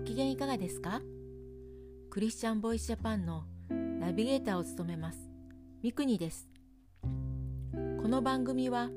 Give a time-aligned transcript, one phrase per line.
[0.00, 1.02] ご機嫌いかがですか？
[2.08, 5.18] クリスチャンボイスジャパンのナビゲーターを務めます。
[5.82, 6.48] ミクニです。
[8.00, 8.88] この番組は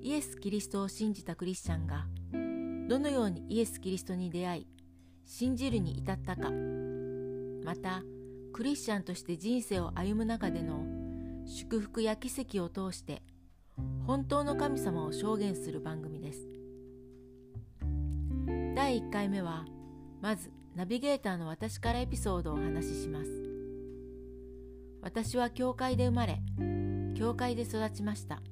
[0.00, 2.06] イエス・キリストを信じたクリスチャンが
[2.88, 4.66] どのようにイエス・キリストに出会い
[5.26, 6.50] 信じるに至ったか
[7.62, 8.02] また
[8.54, 10.86] クリスチャンとして人生を歩む中での
[11.44, 13.20] 祝福や奇跡を通して
[14.06, 16.48] 本当の神様を証言する番組です。
[18.74, 19.66] 第1回目は
[20.26, 23.30] まずナビゲーターの私からエピソードをお話しします。
[25.00, 26.40] 私は教会で生まれ
[27.16, 28.42] 教会で育ちました。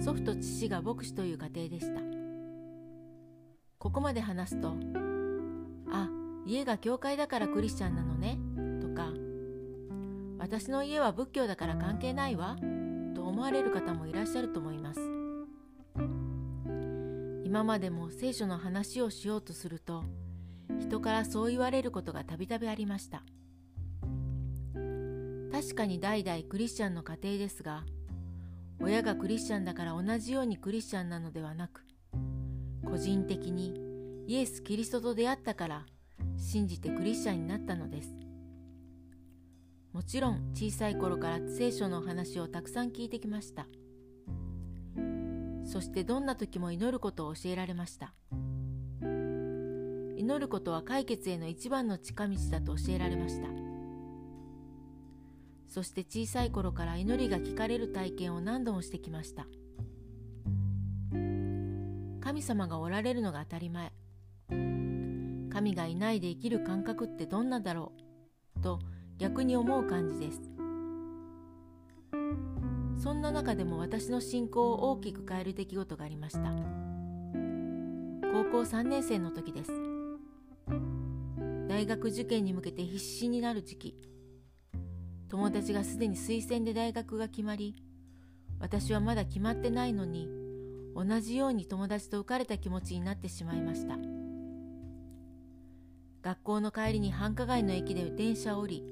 [0.00, 2.00] 祖父と父が牧師という家庭でした。
[3.78, 4.72] ここまで話すと
[5.92, 6.08] あ
[6.46, 8.38] 家が教会だからクリスチャンなのね
[8.80, 9.10] とか
[10.38, 12.56] 私の家は仏教だから関係ないわ
[13.14, 15.00] と思われる方もいらっしゃると思います。
[17.48, 20.04] 今までも聖書の話をしようとすると
[20.78, 23.22] 人からそう言われることがたびたびありました。
[25.50, 27.84] 確かに代々クリスチャンの家庭ですが
[28.82, 31.86] 親がクリスチャンだから同じようにクリスチャンなのではなく
[32.84, 33.72] 個人的に
[34.26, 35.86] イエス・キリストと出会ったから
[36.36, 38.14] 信じてクリスチャンになったのです。
[39.94, 43.66] もちろん小さい頃から聖書の話をたくさん聞いてきました。
[45.68, 48.14] そしてどんな時も祈ることを教えられました。
[50.16, 53.48] 祈ることは解決への一番の近道だと教えられました。
[55.68, 59.46] そして小さい頃から祈りが聞かれる体験を何度もしてきました。
[61.12, 63.92] 神様がおられるのが当たり前。
[64.48, 67.92] 神がいないで生きる感覚ってどんなだろ
[68.58, 68.78] うと
[69.18, 70.57] 逆に思う感じです。
[72.98, 76.52] そんな中でも私の信仰を大きく変える出来事がありました。
[78.32, 79.72] 高校3年生の時です。
[81.68, 83.96] 大学受験に向けて必死になる時期。
[85.28, 87.76] 友達がすでに推薦で大学が決まり
[88.60, 90.28] 私はまだ決まってないのに
[90.96, 93.96] 同じように友達と浮かれた気持ちになってしまいました。
[96.22, 98.84] 学校の帰りに繁華街の駅で電車を降り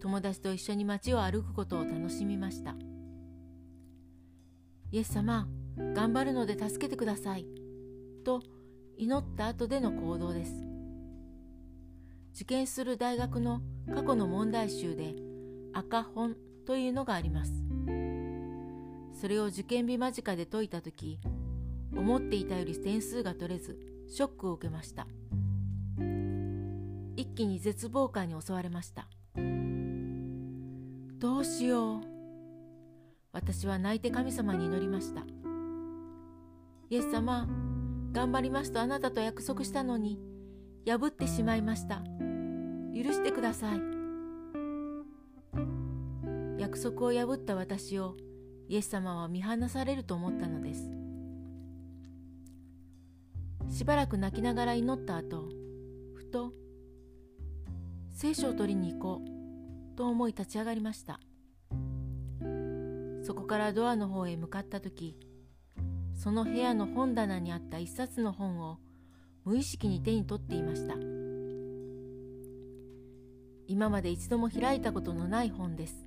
[0.00, 2.74] 友達と一緒に街を歩くことを楽しみました。
[4.92, 5.48] イエス様
[5.94, 7.46] 頑張るので助けてください
[8.24, 8.42] と
[8.98, 10.52] 祈った後での行動です。
[12.34, 13.62] 受験する大学の
[13.94, 15.14] 過去の問題集で
[15.72, 16.36] 赤本
[16.66, 17.52] というのがあります。
[19.18, 21.18] それを受験日間近で解いた時
[21.96, 23.78] 思っていたより点数が取れず
[24.08, 25.06] ショックを受けました。
[27.16, 29.08] 一気に絶望感に襲われました。
[31.18, 32.11] どうしよう。
[33.32, 35.22] 私は泣いて神様に祈りました。
[36.90, 37.48] イエス様
[38.12, 40.20] 頑張りますとあなたと約束したのに
[40.86, 42.02] 破ってしまいました。
[42.94, 43.80] 許してください。
[46.58, 48.16] 約束を破った私を
[48.68, 50.90] イエス様は見放されると思ったのです。
[53.70, 55.48] しばらく泣きながら祈った後
[56.14, 56.52] ふと
[58.12, 61.18] 聖書を取りに行こうと思い立ち上がりました。
[63.22, 65.16] そこからドアの方へ向かった時
[66.14, 68.78] その部屋の本棚にあった一冊の本を
[69.44, 70.94] 無意識に手に取っていました。
[73.66, 76.06] 今まで一度も開いたことのない本です。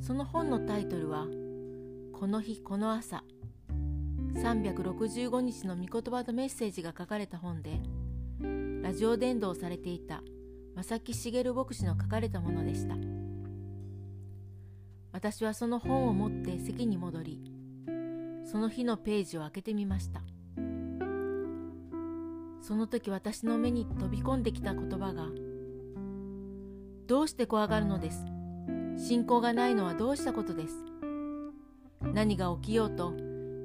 [0.00, 1.26] その本のタイトルは
[2.12, 3.24] 「この日この朝」
[4.34, 7.80] 365日の御言葉とメッセージが書かれた本で
[8.82, 10.22] ラジオ伝道されていた
[10.76, 13.27] 正木茂牧師の書かれたものでした。
[15.18, 17.40] 私はその本を持って席に戻り
[18.44, 20.20] その日のページを開けてみました。
[22.62, 25.26] その時私の目に飛び込んできた言葉が
[27.08, 28.24] 「どうして怖がるのです？
[28.96, 30.76] 信仰がないのはどうしたことです？
[32.00, 33.12] 何が起きようと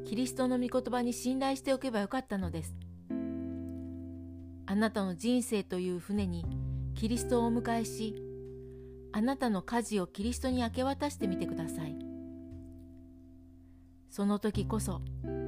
[0.06, 2.74] キリストの御言葉に信頼しておけばよかったのです？
[4.66, 6.48] あなたの人生という船に
[6.96, 8.16] キリストをお迎えし
[9.14, 11.96] あなたの舵をキリストに明け渡してみてください。
[14.10, 15.02] その時こそ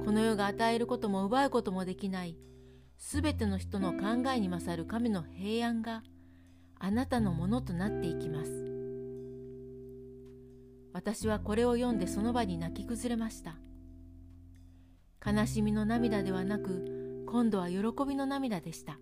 [0.04, 2.36] この世が与えることも奪うこともできない
[2.98, 6.02] すべての人の考えに勝る神の平安が
[6.78, 8.66] あなたのものとなっていきます。
[10.92, 13.56] 私はこれを読んでその場に泣き崩れました。
[15.24, 18.98] 悲しみの涙ではなく今度は喜びの涙でした。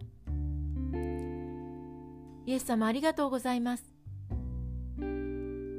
[2.47, 3.94] イエス様ありがとうございます。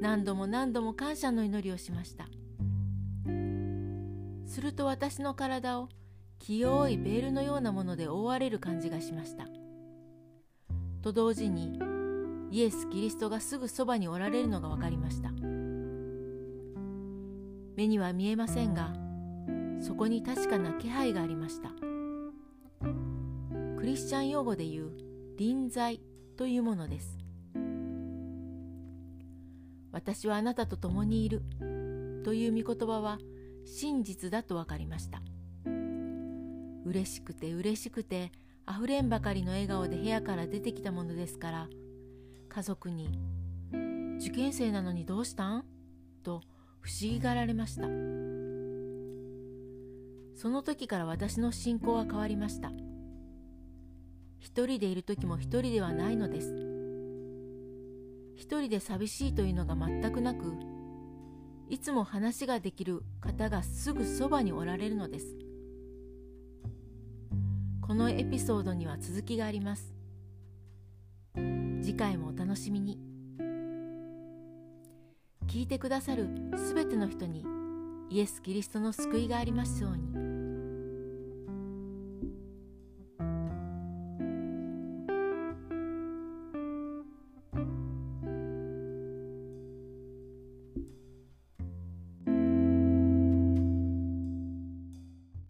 [0.00, 2.28] 何度も何度も感謝の祈りをしました。
[4.46, 5.88] すると私の体を
[6.38, 9.46] 清いベールのようなもので覆われる感じがしました。
[11.02, 11.78] と同時に
[12.50, 15.30] イエス・キリストがすぐそばにおられるのが分かりました。
[17.76, 18.94] 目には見えませんが
[19.80, 21.70] そこに確かな気配がありました。
[23.78, 24.90] クリスチャン用語で言う
[25.36, 26.00] 臨在
[26.36, 27.25] というものです。
[29.96, 31.40] 私はあなたと共にいる。
[32.22, 33.18] という御言葉は
[33.64, 35.22] 真実だと分かりました。
[36.84, 38.30] 嬉しくて嬉しくて
[38.66, 41.68] あふれんばかりの笑顔で部屋から出てきたものですから
[42.50, 43.18] 家族に
[44.20, 45.64] 「受験生なのにどうしたん?」
[46.22, 46.42] と
[46.80, 47.88] 不思議がられました。
[50.34, 52.70] その時から私の信仰は変わりました。
[54.40, 56.75] 一人でいる時も一人ではないのです。
[58.36, 60.52] 一人で寂しいというのが全くなく
[61.68, 65.36] いつも話ができる方がすぐそばにおられるのです。
[67.80, 69.92] このエピソードには続きがあります。
[71.82, 73.00] 次回もお楽しみに。
[75.48, 77.44] 聞いてくださるすべての人に
[78.10, 80.35] イエス・キリストの救いがありますように。